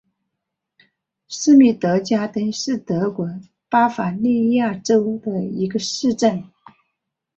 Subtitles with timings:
[1.27, 3.29] 施米德加登是德国
[3.69, 6.43] 巴伐利亚州的一个市镇。